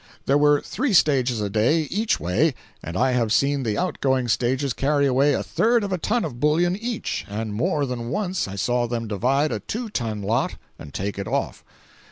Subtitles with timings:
[0.25, 4.29] There were three stages a day, each way, and I have seen the out going
[4.29, 8.47] stages carry away a third of a ton of bullion each, and more than once
[8.47, 11.63] I saw them divide a two ton lot and take it off.